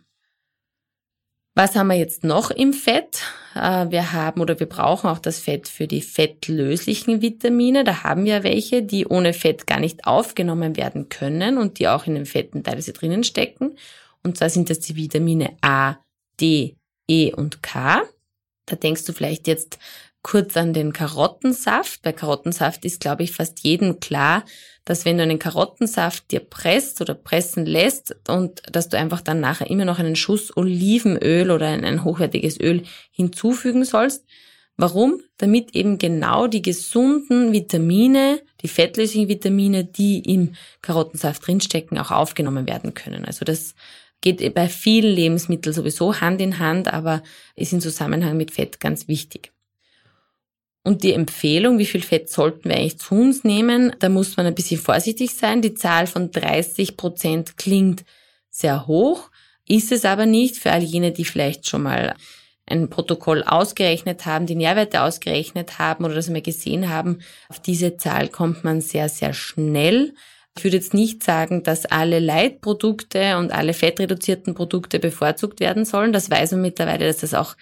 [1.56, 3.22] Was haben wir jetzt noch im Fett?
[3.54, 7.84] Äh, wir haben oder wir brauchen auch das Fett für die fettlöslichen Vitamine.
[7.84, 12.08] Da haben wir welche, die ohne Fett gar nicht aufgenommen werden können und die auch
[12.08, 13.76] in den Fetten teilweise drinnen stecken.
[14.24, 15.98] Und zwar sind das die Vitamine A,
[16.40, 18.04] D, E und K.
[18.66, 19.78] Da denkst du vielleicht jetzt
[20.22, 22.02] kurz an den Karottensaft.
[22.02, 24.46] Bei Karottensaft ist, glaube ich, fast jedem klar,
[24.86, 29.42] dass wenn du einen Karottensaft dir presst oder pressen lässt und dass du einfach dann
[29.42, 34.26] nachher immer noch einen Schuss Olivenöl oder ein, hochwertiges Öl hinzufügen sollst,
[34.76, 35.22] Warum?
[35.38, 42.68] Damit eben genau die gesunden Vitamine, die fettlöslichen Vitamine, die im Karottensaft drinstecken, auch aufgenommen
[42.68, 43.24] werden können.
[43.24, 43.76] Also das
[44.24, 47.22] geht bei vielen Lebensmitteln sowieso Hand in Hand, aber
[47.56, 49.52] ist im Zusammenhang mit Fett ganz wichtig.
[50.84, 54.46] Und die Empfehlung, wie viel Fett sollten wir eigentlich zu uns nehmen, da muss man
[54.46, 55.62] ein bisschen vorsichtig sein.
[55.62, 58.06] Die Zahl von 30 Prozent klingt
[58.50, 59.30] sehr hoch,
[59.68, 62.16] ist es aber nicht für all jene, die vielleicht schon mal
[62.66, 67.20] ein Protokoll ausgerechnet haben, die Nährwerte ausgerechnet haben oder das einmal gesehen haben.
[67.50, 70.14] Auf diese Zahl kommt man sehr, sehr schnell.
[70.56, 76.14] Ich würde jetzt nicht sagen, dass alle Leitprodukte und alle fettreduzierten Produkte bevorzugt werden sollen.
[76.14, 77.56] Das weiß man mittlerweile, dass das auch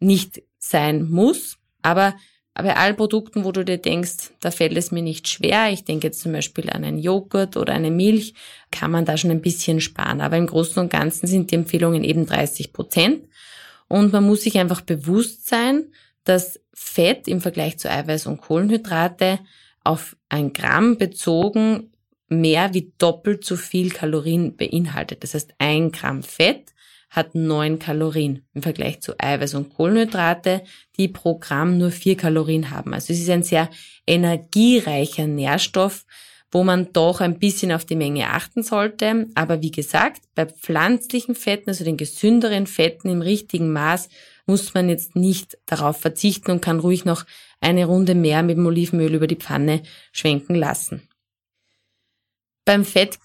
[0.00, 1.58] nicht sein muss.
[1.82, 2.14] Aber
[2.54, 6.08] bei allen Produkten, wo du dir denkst, da fällt es mir nicht schwer, ich denke
[6.08, 8.34] jetzt zum Beispiel an einen Joghurt oder eine Milch,
[8.72, 10.20] kann man da schon ein bisschen sparen.
[10.20, 13.28] Aber im Großen und Ganzen sind die Empfehlungen eben 30 Prozent.
[13.86, 15.92] Und man muss sich einfach bewusst sein,
[16.24, 19.38] dass Fett im Vergleich zu Eiweiß und Kohlenhydrate
[19.84, 21.92] auf ein Gramm bezogen
[22.28, 25.22] mehr wie doppelt so viel Kalorien beinhaltet.
[25.22, 26.72] Das heißt, ein Gramm Fett
[27.10, 30.62] hat neun Kalorien im Vergleich zu Eiweiß und Kohlenhydrate,
[30.98, 32.92] die pro Gramm nur vier Kalorien haben.
[32.92, 33.70] Also es ist ein sehr
[34.06, 36.04] energiereicher Nährstoff,
[36.50, 39.26] wo man doch ein bisschen auf die Menge achten sollte.
[39.34, 44.08] Aber wie gesagt, bei pflanzlichen Fetten, also den gesünderen Fetten im richtigen Maß,
[44.46, 47.24] muss man jetzt nicht darauf verzichten und kann ruhig noch
[47.60, 51.07] eine Runde mehr mit dem Olivenöl über die Pfanne schwenken lassen.
[52.68, 53.18] Beim Fett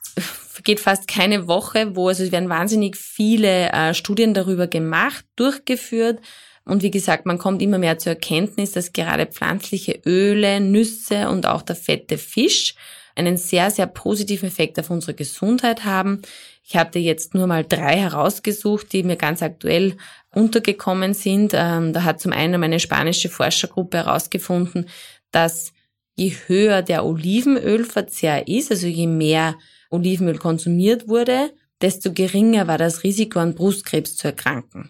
[0.63, 6.21] geht fast keine Woche, wo, also es werden wahnsinnig viele äh, Studien darüber gemacht, durchgeführt.
[6.63, 11.45] Und wie gesagt, man kommt immer mehr zur Erkenntnis, dass gerade pflanzliche Öle, Nüsse und
[11.45, 12.75] auch der fette Fisch
[13.15, 16.21] einen sehr, sehr positiven Effekt auf unsere Gesundheit haben.
[16.63, 19.97] Ich hatte jetzt nur mal drei herausgesucht, die mir ganz aktuell
[20.33, 21.51] untergekommen sind.
[21.53, 24.87] Ähm, da hat zum einen meine spanische Forschergruppe herausgefunden,
[25.31, 25.73] dass
[26.15, 29.55] je höher der Olivenölverzehr ist, also je mehr
[29.89, 34.89] Olivenöl konsumiert wurde, desto geringer war das Risiko an Brustkrebs zu erkranken.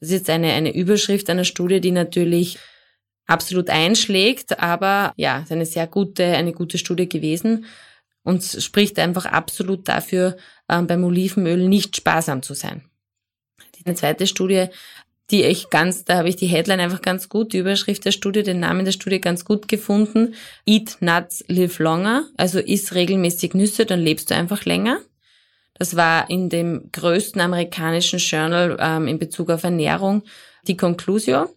[0.00, 2.58] Das ist jetzt eine, eine Überschrift einer Studie, die natürlich
[3.26, 7.66] absolut einschlägt, aber ja, ist eine sehr gute, eine gute Studie gewesen
[8.22, 10.36] und spricht einfach absolut dafür,
[10.68, 12.82] ähm, beim Olivenöl nicht sparsam zu sein.
[13.86, 14.66] Die zweite Studie
[15.30, 18.42] die ich ganz, da habe ich die Headline einfach ganz gut, die Überschrift der Studie,
[18.42, 20.34] den Namen der Studie ganz gut gefunden.
[20.66, 22.24] Eat nuts, live longer.
[22.36, 25.00] Also iss regelmäßig Nüsse, dann lebst du einfach länger.
[25.74, 30.22] Das war in dem größten amerikanischen Journal ähm, in Bezug auf Ernährung
[30.66, 31.48] die Conclusio.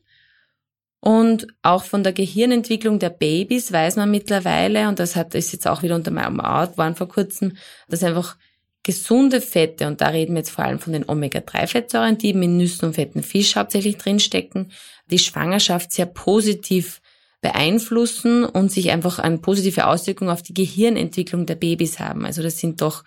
[0.99, 5.67] Und auch von der Gehirnentwicklung der Babys weiß man mittlerweile, und das hat, ist jetzt
[5.67, 7.57] auch wieder unter meinem Out worden vor kurzem,
[7.89, 8.38] dass einfach
[8.83, 12.85] gesunde Fette, und da reden wir jetzt vor allem von den Omega-3-Fettsäuren, die in Nüssen
[12.85, 14.71] und fetten Fisch hauptsächlich drinstecken,
[15.09, 17.01] die Schwangerschaft sehr positiv
[17.41, 22.25] beeinflussen und sich einfach eine positive Auswirkung auf die Gehirnentwicklung der Babys haben.
[22.25, 23.03] Also das sind doch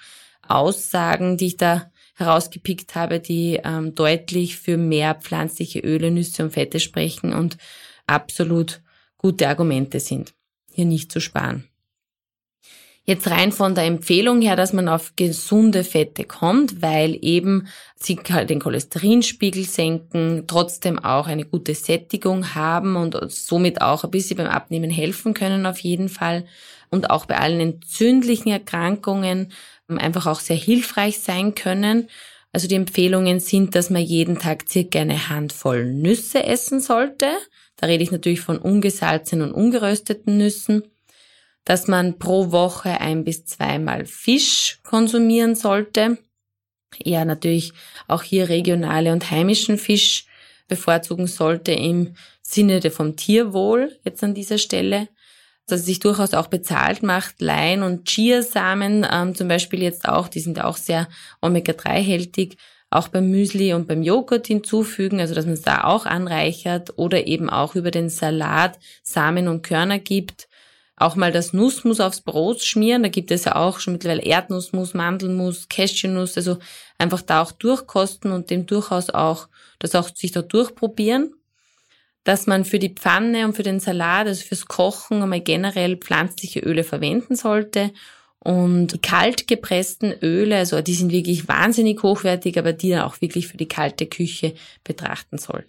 [0.46, 6.52] Aussagen, die ich da herausgepickt habe, die ähm, deutlich für mehr pflanzliche Öle, Nüsse und
[6.52, 7.56] Fette sprechen und
[8.06, 8.82] absolut
[9.18, 10.34] gute Argumente sind,
[10.70, 11.64] hier nicht zu sparen.
[13.06, 18.16] Jetzt rein von der Empfehlung her, dass man auf gesunde Fette kommt, weil eben sie
[18.16, 24.46] den Cholesterinspiegel senken, trotzdem auch eine gute Sättigung haben und somit auch ein bisschen beim
[24.46, 26.46] Abnehmen helfen können auf jeden Fall
[26.90, 29.52] und auch bei allen entzündlichen Erkrankungen
[29.88, 32.08] einfach auch sehr hilfreich sein können.
[32.54, 37.26] Also die Empfehlungen sind, dass man jeden Tag circa eine Handvoll Nüsse essen sollte.
[37.76, 40.84] Da rede ich natürlich von ungesalzenen und ungerösteten Nüssen
[41.64, 46.18] dass man pro Woche ein bis zweimal Fisch konsumieren sollte.
[47.02, 47.72] Ja, natürlich
[48.06, 50.26] auch hier regionale und heimischen Fisch
[50.68, 55.08] bevorzugen sollte im Sinne vom Tierwohl jetzt an dieser Stelle.
[55.66, 60.28] Dass es sich durchaus auch bezahlt macht, Lein- und Chiasamen ähm, zum Beispiel jetzt auch,
[60.28, 61.08] die sind auch sehr
[61.40, 62.58] Omega-3-hältig,
[62.90, 67.26] auch beim Müsli und beim Joghurt hinzufügen, also dass man es da auch anreichert oder
[67.26, 70.48] eben auch über den Salat Samen und Körner gibt
[70.96, 73.02] auch mal das Nussmus aufs Brot schmieren.
[73.02, 76.36] Da gibt es ja auch schon mittlerweile Erdnussmus, Mandelmus, Cashewnuss.
[76.36, 76.58] Also
[76.98, 79.48] einfach da auch durchkosten und dem durchaus auch,
[79.80, 81.34] das auch sich da durchprobieren.
[82.22, 86.60] Dass man für die Pfanne und für den Salat, also fürs Kochen einmal generell pflanzliche
[86.60, 87.92] Öle verwenden sollte.
[88.38, 93.20] Und die kalt gepressten Öle, also die sind wirklich wahnsinnig hochwertig, aber die dann auch
[93.20, 94.54] wirklich für die kalte Küche
[94.84, 95.64] betrachten soll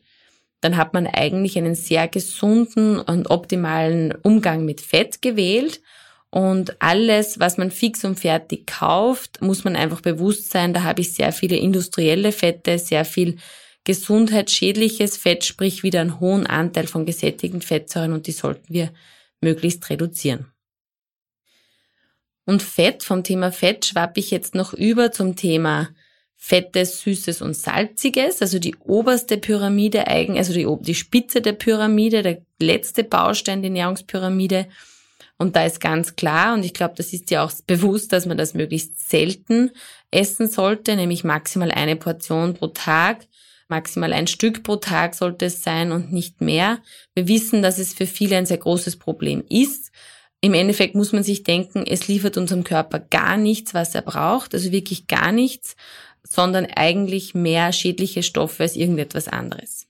[0.61, 5.81] dann hat man eigentlich einen sehr gesunden und optimalen Umgang mit Fett gewählt.
[6.29, 11.01] Und alles, was man fix und fertig kauft, muss man einfach bewusst sein, da habe
[11.01, 13.37] ich sehr viele industrielle Fette, sehr viel
[13.85, 18.91] gesundheitsschädliches Fett, sprich wieder einen hohen Anteil von gesättigten Fettsäuren und die sollten wir
[19.39, 20.47] möglichst reduzieren.
[22.45, 25.89] Und Fett, vom Thema Fett schwappe ich jetzt noch über zum Thema
[26.47, 32.38] Fettes, Süßes und Salziges, also die oberste Pyramide also die, die Spitze der Pyramide, der
[32.62, 34.67] letzte Baustein der Ernährungspyramide.
[35.39, 38.38] Und da ist ganz klar, und ich glaube, das ist ja auch bewusst, dass man
[38.38, 39.71] das möglichst selten
[40.12, 43.25] essen sollte, nämlich maximal eine Portion pro Tag,
[43.67, 46.77] maximal ein Stück pro Tag sollte es sein und nicht mehr.
[47.15, 49.91] Wir wissen, dass es für viele ein sehr großes Problem ist.
[50.41, 54.53] Im Endeffekt muss man sich denken, es liefert unserem Körper gar nichts, was er braucht,
[54.53, 55.75] also wirklich gar nichts
[56.36, 59.88] sondern eigentlich mehr schädliche Stoffe als irgendetwas anderes.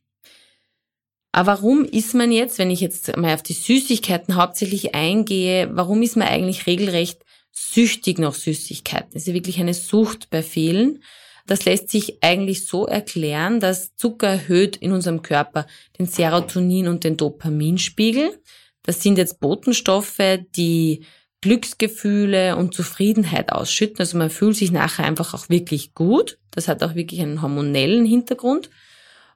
[1.32, 6.02] Aber warum ist man jetzt, wenn ich jetzt mal auf die Süßigkeiten hauptsächlich eingehe, warum
[6.02, 7.20] ist man eigentlich regelrecht
[7.52, 9.10] süchtig nach Süßigkeiten?
[9.14, 11.04] Das ist ja wirklich eine Sucht bei vielen.
[11.48, 15.68] Das lässt sich eigentlich so erklären, dass Zucker erhöht in unserem Körper
[16.00, 18.40] den Serotonin- und den Dopaminspiegel.
[18.84, 21.06] Das sind jetzt Botenstoffe, die
[21.42, 24.00] Glücksgefühle und Zufriedenheit ausschütten.
[24.00, 26.40] Also man fühlt sich nachher einfach auch wirklich gut.
[26.52, 28.70] Das hat auch wirklich einen hormonellen Hintergrund.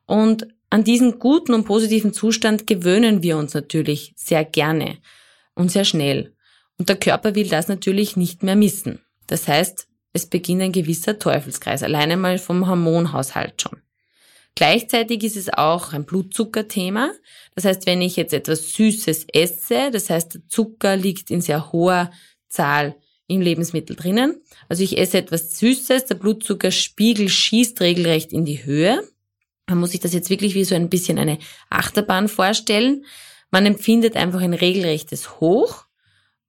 [0.05, 4.97] Und an diesen guten und positiven Zustand gewöhnen wir uns natürlich sehr gerne
[5.55, 6.33] und sehr schnell.
[6.77, 8.99] Und der Körper will das natürlich nicht mehr missen.
[9.27, 13.81] Das heißt, es beginnt ein gewisser Teufelskreis, alleine mal vom Hormonhaushalt schon.
[14.55, 17.12] Gleichzeitig ist es auch ein Blutzuckerthema.
[17.55, 21.71] Das heißt, wenn ich jetzt etwas Süßes esse, das heißt, der Zucker liegt in sehr
[21.71, 22.12] hoher
[22.49, 22.95] Zahl
[23.27, 24.41] im Lebensmittel drinnen.
[24.67, 29.03] Also ich esse etwas Süßes, der Blutzuckerspiegel schießt regelrecht in die Höhe.
[29.67, 31.38] Man muss sich das jetzt wirklich wie so ein bisschen eine
[31.69, 33.05] Achterbahn vorstellen.
[33.51, 35.85] Man empfindet einfach ein regelrechtes Hoch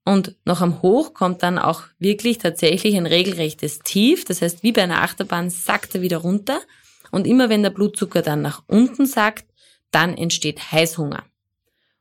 [0.05, 4.25] und noch am Hoch kommt dann auch wirklich tatsächlich ein regelrechtes Tief.
[4.25, 6.61] Das heißt, wie bei einer Achterbahn sackt er wieder runter
[7.11, 9.47] und immer wenn der Blutzucker dann nach unten sackt,
[9.91, 11.25] dann entsteht Heißhunger.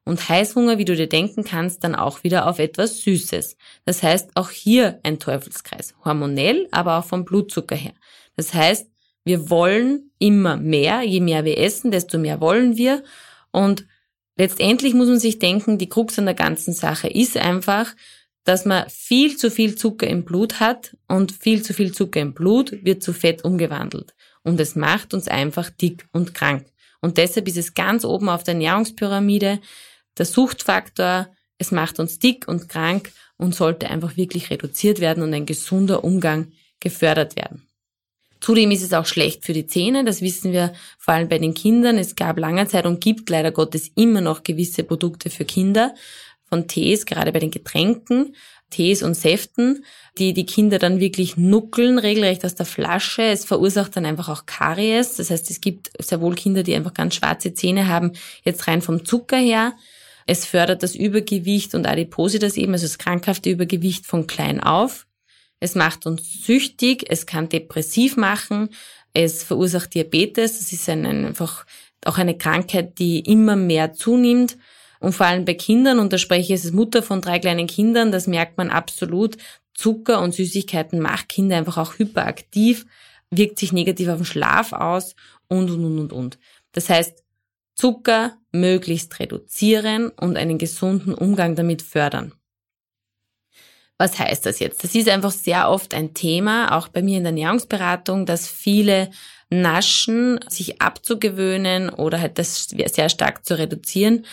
[0.06, 3.58] Und Heißhunger, wie du dir denken kannst, dann auch wieder auf etwas Süßes.
[3.86, 5.94] Das heißt, auch hier ein Teufelskreis.
[6.04, 7.94] Hormonell, aber auch vom Blutzucker her.
[8.36, 8.90] Das heißt,
[9.24, 11.04] wir wollen immer mehr.
[11.04, 13.04] Je mehr wir essen, desto mehr wollen wir.
[13.52, 13.86] Und
[14.36, 17.94] letztendlich muss man sich denken, die Krux an der ganzen Sache ist einfach,
[18.46, 22.34] dass man viel zu viel Zucker im Blut hat und viel zu viel Zucker im
[22.34, 26.66] Blut wird zu Fett umgewandelt und es macht uns einfach dick und krank.
[27.02, 29.60] Und deshalb ist es ganz oben auf der Ernährungspyramide
[30.18, 35.34] der Suchtfaktor, es macht uns dick und krank und sollte einfach wirklich reduziert werden und
[35.34, 37.68] ein gesunder Umgang gefördert werden.
[38.42, 41.54] Zudem ist es auch schlecht für die Zähne, das wissen wir vor allem bei den
[41.54, 41.98] Kindern.
[41.98, 45.94] Es gab lange Zeit und gibt leider Gottes immer noch gewisse Produkte für Kinder
[46.46, 48.36] von Tees, gerade bei den Getränken,
[48.70, 49.84] Tees und Säften,
[50.18, 53.24] die die Kinder dann wirklich nuckeln, regelrecht aus der Flasche.
[53.24, 55.16] Es verursacht dann einfach auch Karies.
[55.16, 58.82] Das heißt, es gibt sehr wohl Kinder, die einfach ganz schwarze Zähne haben, jetzt rein
[58.82, 59.74] vom Zucker her.
[60.26, 65.08] Es fördert das Übergewicht und Adipositas eben, also das krankhafte Übergewicht von klein auf.
[65.60, 68.70] Es macht uns süchtig, es kann depressiv machen,
[69.14, 70.60] es verursacht Diabetes.
[70.60, 71.66] Das ist ein, einfach
[72.06, 74.58] auch eine Krankheit, die immer mehr zunimmt.
[75.00, 78.12] Und vor allem bei Kindern, und da spreche ich als Mutter von drei kleinen Kindern,
[78.12, 79.38] das merkt man absolut,
[79.74, 82.86] Zucker und Süßigkeiten macht Kinder einfach auch hyperaktiv,
[83.32, 85.16] wirkt sich negativ auf den Schlaf aus
[85.48, 86.40] und, und, und, und, und.
[86.74, 87.24] Das heißt,
[87.76, 92.34] Zucker möglichst reduzieren und einen gesunden Umgang damit fördern.
[93.98, 94.84] Was heißt das jetzt?
[94.84, 99.12] Das ist einfach sehr oft ein Thema, auch bei mir in der Ernährungsberatung, dass viele
[99.50, 104.26] naschen, sich abzugewöhnen oder halt das sehr stark zu reduzieren,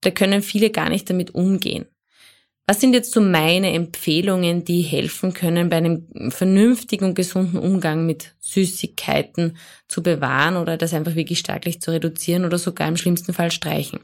[0.00, 1.86] da können viele gar nicht damit umgehen.
[2.66, 8.04] Was sind jetzt so meine Empfehlungen, die helfen können, bei einem vernünftigen und gesunden Umgang
[8.04, 9.56] mit Süßigkeiten
[9.88, 14.00] zu bewahren oder das einfach wirklich starklich zu reduzieren oder sogar im schlimmsten Fall streichen?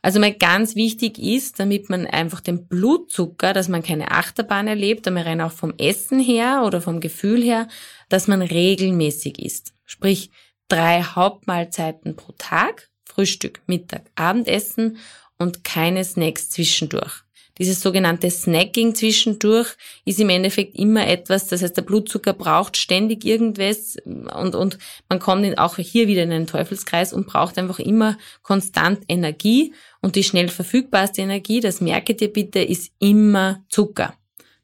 [0.00, 5.08] Also mal ganz wichtig ist, damit man einfach den Blutzucker, dass man keine Achterbahn erlebt,
[5.08, 7.66] aber rein auch vom Essen her oder vom Gefühl her,
[8.08, 9.74] dass man regelmäßig isst.
[9.84, 10.30] Sprich,
[10.68, 12.87] drei Hauptmahlzeiten pro Tag
[13.18, 14.98] Frühstück, Mittag, Abendessen
[15.38, 17.24] und keine Snacks zwischendurch.
[17.58, 23.24] Dieses sogenannte Snacking zwischendurch ist im Endeffekt immer etwas, das heißt, der Blutzucker braucht ständig
[23.24, 24.78] irgendwas und, und
[25.08, 30.14] man kommt auch hier wieder in einen Teufelskreis und braucht einfach immer konstant Energie und
[30.14, 34.14] die schnell verfügbarste Energie, das merke dir bitte, ist immer Zucker.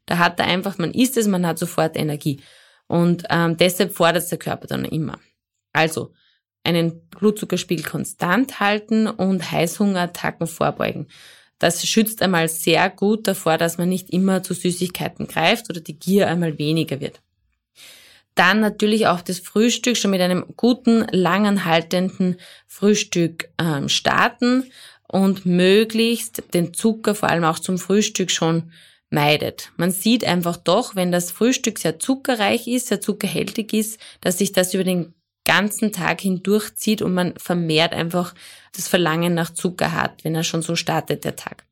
[0.05, 2.39] Da hat er einfach, man isst es, man hat sofort Energie.
[2.87, 5.19] Und ähm, deshalb fordert der Körper dann immer.
[5.73, 6.13] Also,
[6.65, 11.07] einen Blutzuckerspiegel konstant halten und Heißhungerattacken vorbeugen.
[11.59, 15.97] Das schützt einmal sehr gut davor, dass man nicht immer zu Süßigkeiten greift oder die
[15.97, 17.21] Gier einmal weniger wird.
[18.35, 24.69] Dann natürlich auch das Frühstück schon mit einem guten, langanhaltenden Frühstück ähm, starten
[25.07, 28.71] und möglichst den Zucker vor allem auch zum Frühstück schon
[29.09, 29.71] meidet.
[29.77, 34.51] Man sieht einfach doch, wenn das Frühstück sehr zuckerreich ist, sehr zuckerhältig ist, dass sich
[34.51, 35.13] das über den
[35.45, 38.35] ganzen Tag hindurchzieht und man vermehrt einfach
[38.73, 41.65] das Verlangen nach Zucker hat, wenn er schon so startet, der Tag.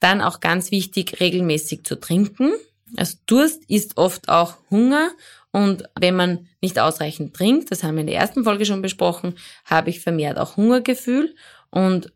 [0.00, 2.52] Dann auch ganz wichtig, regelmäßig zu trinken.
[2.96, 5.10] Also Durst ist oft auch Hunger
[5.50, 9.36] und wenn man nicht ausreichend trinkt, das haben wir in der ersten Folge schon besprochen,
[9.64, 11.34] habe ich vermehrt auch Hungergefühl
[11.70, 12.12] und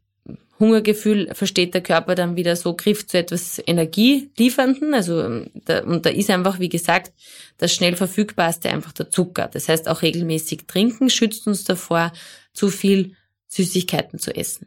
[0.59, 4.93] Hungergefühl versteht der Körper dann wieder so, Griff zu etwas Energieliefernden.
[4.93, 7.13] Also da, und da ist einfach, wie gesagt,
[7.59, 9.49] das schnell verfügbarste einfach der Zucker.
[9.53, 12.13] Das heißt, auch regelmäßig trinken schützt uns davor,
[12.53, 13.15] zu viel
[13.47, 14.67] Süßigkeiten zu essen.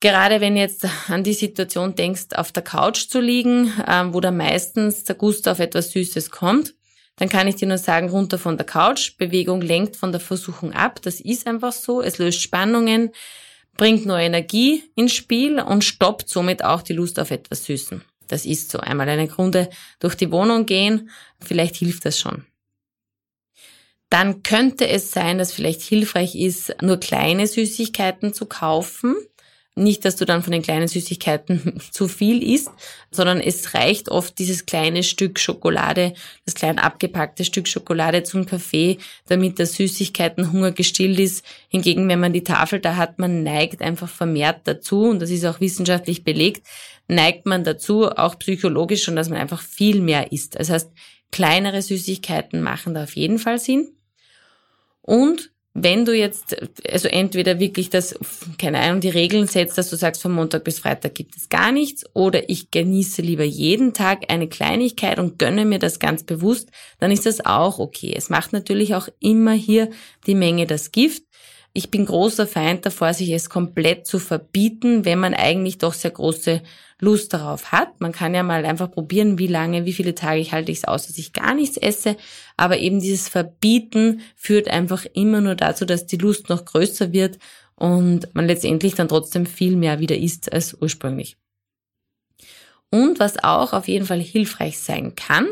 [0.00, 4.30] Gerade wenn jetzt an die Situation denkst, auf der Couch zu liegen, ähm, wo da
[4.30, 6.74] meistens der Gust auf etwas Süßes kommt,
[7.16, 9.18] dann kann ich dir nur sagen, runter von der Couch.
[9.18, 11.02] Bewegung lenkt von der Versuchung ab.
[11.02, 12.00] Das ist einfach so.
[12.00, 13.10] Es löst Spannungen,
[13.80, 18.02] bringt neue Energie ins Spiel und stoppt somit auch die Lust auf etwas Süßen.
[18.28, 18.78] Das ist so.
[18.78, 21.08] Einmal eine Runde durch die Wohnung gehen.
[21.40, 22.44] Vielleicht hilft das schon
[24.10, 29.14] dann könnte es sein, dass vielleicht hilfreich ist, nur kleine Süßigkeiten zu kaufen.
[29.80, 32.70] Nicht, dass du dann von den kleinen Süßigkeiten zu viel isst,
[33.10, 36.12] sondern es reicht oft dieses kleine Stück Schokolade,
[36.44, 41.46] das klein abgepackte Stück Schokolade zum Kaffee, damit der Süßigkeitenhunger gestillt ist.
[41.68, 45.46] Hingegen, wenn man die Tafel da hat, man neigt einfach vermehrt dazu, und das ist
[45.46, 46.66] auch wissenschaftlich belegt,
[47.08, 50.58] neigt man dazu, auch psychologisch schon, dass man einfach viel mehr isst.
[50.58, 50.90] Das heißt,
[51.32, 53.94] kleinere Süßigkeiten machen da auf jeden Fall Sinn.
[55.00, 56.56] Und wenn du jetzt,
[56.90, 58.18] also entweder wirklich das,
[58.58, 61.70] keine Ahnung, die Regeln setzt, dass du sagst, von Montag bis Freitag gibt es gar
[61.70, 66.70] nichts, oder ich genieße lieber jeden Tag eine Kleinigkeit und gönne mir das ganz bewusst,
[66.98, 68.12] dann ist das auch okay.
[68.16, 69.90] Es macht natürlich auch immer hier
[70.26, 71.22] die Menge das Gift.
[71.72, 76.10] Ich bin großer Feind davor, sich es komplett zu verbieten, wenn man eigentlich doch sehr
[76.10, 76.62] große
[77.00, 78.00] Lust darauf hat.
[78.00, 80.84] Man kann ja mal einfach probieren, wie lange, wie viele Tage ich halte ich es
[80.84, 82.16] aus, dass ich gar nichts esse.
[82.56, 87.38] Aber eben dieses Verbieten führt einfach immer nur dazu, dass die Lust noch größer wird
[87.74, 91.36] und man letztendlich dann trotzdem viel mehr wieder isst als ursprünglich.
[92.90, 95.48] Und was auch auf jeden Fall hilfreich sein kann,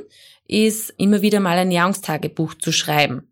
[0.47, 3.28] ist immer wieder mal ein Ernährungstagebuch zu schreiben.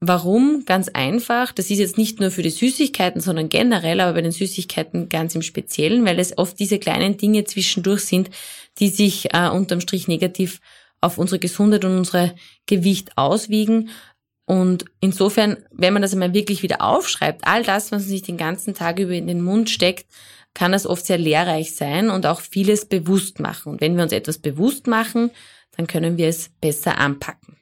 [0.00, 0.64] Warum?
[0.64, 1.50] Ganz einfach.
[1.52, 5.34] Das ist jetzt nicht nur für die Süßigkeiten, sondern generell, aber bei den Süßigkeiten ganz
[5.34, 8.30] im Speziellen, weil es oft diese kleinen Dinge zwischendurch sind,
[8.78, 10.60] die sich äh, unterm Strich negativ
[11.00, 12.34] auf unsere Gesundheit und unsere
[12.66, 13.90] Gewicht auswiegen.
[14.46, 18.36] Und insofern, wenn man das einmal wirklich wieder aufschreibt, all das, was man sich den
[18.36, 20.06] ganzen Tag über in den Mund steckt,
[20.54, 23.72] kann das oft sehr lehrreich sein und auch vieles bewusst machen.
[23.72, 25.30] Und wenn wir uns etwas bewusst machen,
[25.76, 27.57] dann können wir es besser anpacken.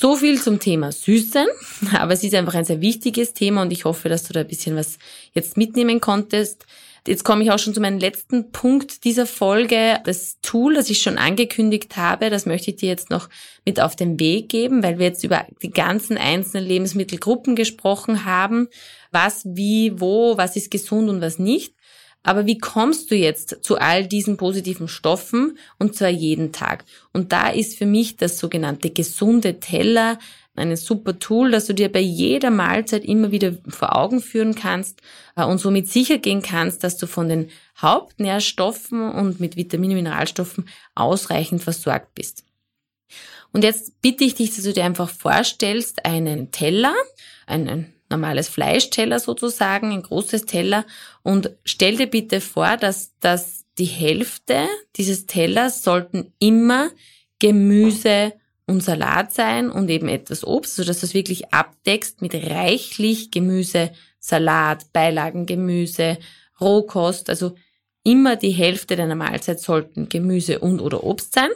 [0.00, 1.48] So viel zum Thema Süßen,
[1.98, 4.46] aber es ist einfach ein sehr wichtiges Thema und ich hoffe, dass du da ein
[4.46, 4.96] bisschen was
[5.32, 6.66] jetzt mitnehmen konntest.
[7.04, 9.98] Jetzt komme ich auch schon zu meinem letzten Punkt dieser Folge.
[10.04, 13.28] Das Tool, das ich schon angekündigt habe, das möchte ich dir jetzt noch
[13.64, 18.68] mit auf den Weg geben, weil wir jetzt über die ganzen einzelnen Lebensmittelgruppen gesprochen haben.
[19.10, 21.74] Was, wie, wo, was ist gesund und was nicht.
[22.28, 26.84] Aber wie kommst du jetzt zu all diesen positiven Stoffen und zwar jeden Tag?
[27.14, 30.18] Und da ist für mich das sogenannte gesunde Teller
[30.54, 35.00] ein super Tool, dass du dir bei jeder Mahlzeit immer wieder vor Augen führen kannst
[35.36, 37.48] äh, und somit sicher gehen kannst, dass du von den
[37.80, 42.44] Hauptnährstoffen und mit Vitaminen und Mineralstoffen ausreichend versorgt bist.
[43.54, 46.94] Und jetzt bitte ich dich, dass du dir einfach vorstellst, einen Teller,
[47.46, 50.84] einen normales Fleischteller sozusagen, ein großes Teller
[51.22, 54.66] und stell dir bitte vor, dass, dass die Hälfte
[54.96, 56.90] dieses Tellers sollten immer
[57.38, 58.32] Gemüse
[58.66, 63.92] und Salat sein und eben etwas Obst, sodass du es wirklich abdeckst mit reichlich Gemüse,
[64.18, 66.18] Salat, Beilagengemüse,
[66.60, 67.54] Rohkost, also
[68.02, 71.50] immer die Hälfte deiner Mahlzeit sollten Gemüse und oder Obst sein.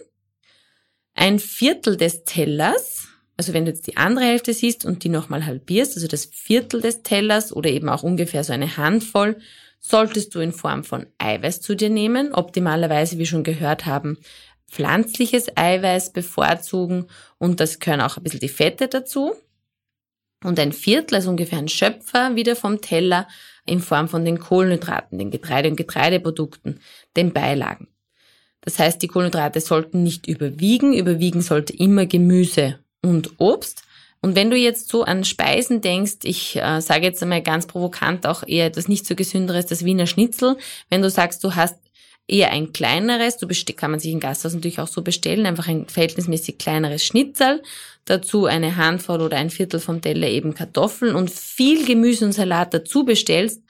[1.15, 3.09] Ein Viertel des Tellers
[3.43, 6.81] also wenn du jetzt die andere Hälfte siehst und die nochmal halbierst, also das Viertel
[6.81, 9.37] des Tellers oder eben auch ungefähr so eine Handvoll,
[9.81, 12.33] solltest du in Form von Eiweiß zu dir nehmen.
[12.33, 14.17] Optimalerweise, wie schon gehört haben,
[14.71, 17.07] pflanzliches Eiweiß bevorzugen
[17.39, 19.35] und das gehören auch ein bisschen die Fette dazu.
[20.45, 23.27] Und ein Viertel, also ungefähr ein Schöpfer wieder vom Teller
[23.67, 26.79] in Form von den Kohlenhydraten, den Getreide- und Getreideprodukten,
[27.17, 27.89] den Beilagen.
[28.61, 30.95] Das heißt, die Kohlenhydrate sollten nicht überwiegen.
[30.95, 33.83] Überwiegen sollte immer Gemüse und Obst.
[34.21, 38.27] Und wenn du jetzt so an Speisen denkst, ich äh, sage jetzt einmal ganz provokant
[38.27, 40.57] auch eher etwas nicht so gesünderes, das Wiener Schnitzel,
[40.91, 41.77] wenn du sagst, du hast
[42.29, 45.89] eher ein kleineres, du kann man sich in Gasthaus natürlich auch so bestellen, einfach ein
[45.89, 47.63] verhältnismäßig kleineres Schnitzel,
[48.05, 52.73] dazu eine Handvoll oder ein Viertel vom Teller eben Kartoffeln und viel Gemüse und Salat
[52.73, 53.63] dazu bestellst,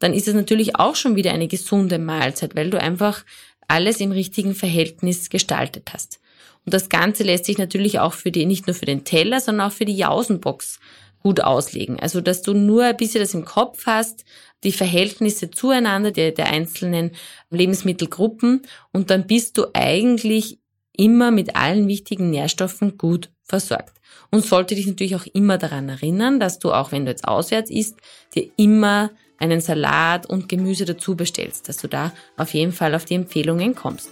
[0.00, 3.24] dann ist es natürlich auch schon wieder eine gesunde Mahlzeit, weil du einfach
[3.68, 6.19] alles im richtigen Verhältnis gestaltet hast.
[6.64, 9.68] Und das Ganze lässt sich natürlich auch für die, nicht nur für den Teller, sondern
[9.68, 10.78] auch für die Jausenbox
[11.22, 12.00] gut auslegen.
[12.00, 14.24] Also, dass du nur ein bisschen das im Kopf hast,
[14.64, 17.12] die Verhältnisse zueinander der, der einzelnen
[17.50, 20.58] Lebensmittelgruppen und dann bist du eigentlich
[20.92, 23.96] immer mit allen wichtigen Nährstoffen gut versorgt.
[24.30, 27.70] Und sollte dich natürlich auch immer daran erinnern, dass du auch wenn du jetzt auswärts
[27.70, 27.96] isst,
[28.34, 33.06] dir immer einen Salat und Gemüse dazu bestellst, dass du da auf jeden Fall auf
[33.06, 34.10] die Empfehlungen kommst.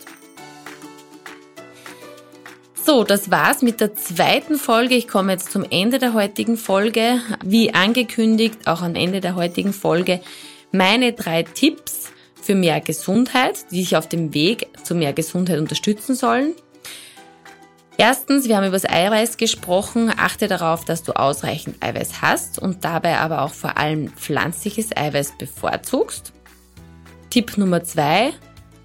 [2.88, 4.94] So, das war's mit der zweiten Folge.
[4.94, 7.20] Ich komme jetzt zum Ende der heutigen Folge.
[7.44, 10.22] Wie angekündigt, auch am Ende der heutigen Folge,
[10.72, 12.10] meine drei Tipps
[12.40, 16.54] für mehr Gesundheit, die dich auf dem Weg zu mehr Gesundheit unterstützen sollen.
[17.98, 20.10] Erstens, wir haben über das Eiweiß gesprochen.
[20.16, 25.36] Achte darauf, dass du ausreichend Eiweiß hast und dabei aber auch vor allem pflanzliches Eiweiß
[25.36, 26.32] bevorzugst.
[27.28, 28.32] Tipp Nummer zwei,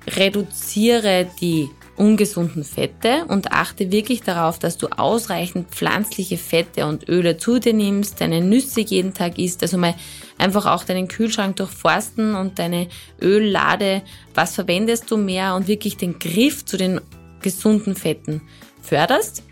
[0.06, 7.38] reduziere die ungesunden Fette und achte wirklich darauf, dass du ausreichend pflanzliche Fette und Öle
[7.38, 9.96] zu dir nimmst, deine Nüsse jeden Tag isst, also mal
[10.38, 12.88] einfach auch deinen Kühlschrank durchforsten und deine
[13.22, 14.02] Öllade,
[14.34, 17.00] was verwendest du mehr und wirklich den Griff zu den
[17.41, 18.41] gesunden Fetten
[18.82, 19.44] förderst.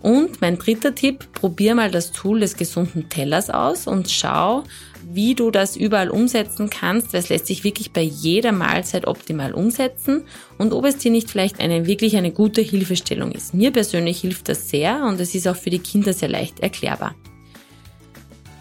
[0.00, 4.62] Und mein dritter Tipp, probier mal das Tool des gesunden Tellers aus und schau,
[5.08, 7.14] wie du das überall umsetzen kannst.
[7.14, 10.24] Das lässt sich wirklich bei jeder Mahlzeit optimal umsetzen
[10.58, 13.54] und ob es dir nicht vielleicht eine wirklich eine gute Hilfestellung ist.
[13.54, 17.14] Mir persönlich hilft das sehr und es ist auch für die Kinder sehr leicht erklärbar.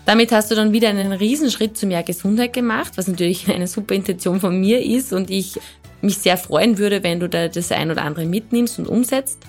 [0.05, 3.95] Damit hast du dann wieder einen Riesenschritt zu mehr Gesundheit gemacht, was natürlich eine super
[3.95, 5.59] Intention von mir ist und ich
[6.01, 9.39] mich sehr freuen würde, wenn du da das ein oder andere mitnimmst und umsetzt.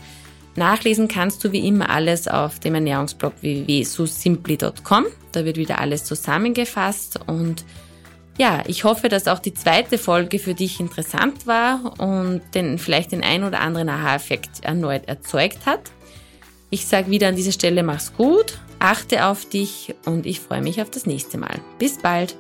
[0.57, 5.07] Nachlesen kannst du wie immer alles auf dem Ernährungsblog www.susimply.com.
[5.33, 7.65] Da wird wieder alles zusammengefasst und
[8.39, 13.13] ja, ich hoffe, dass auch die zweite Folge für dich interessant war und den, vielleicht
[13.13, 15.91] den ein oder anderen Aha-Effekt erneut erzeugt hat.
[16.69, 20.83] Ich sage wieder an dieser Stelle, mach's gut, achte auf dich und ich freue mich
[20.83, 21.61] auf das nächste Mal.
[21.79, 22.37] Bis bald!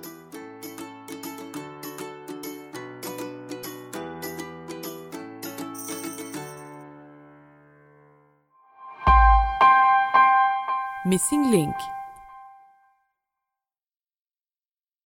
[11.07, 11.77] Missing Link